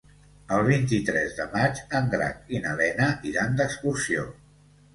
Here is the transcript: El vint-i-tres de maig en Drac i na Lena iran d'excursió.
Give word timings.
El 0.55 0.61
vint-i-tres 0.69 1.35
de 1.41 1.45
maig 1.51 1.83
en 2.01 2.09
Drac 2.15 2.51
i 2.57 2.63
na 2.65 2.73
Lena 2.81 3.13
iran 3.35 3.57
d'excursió. 3.61 4.29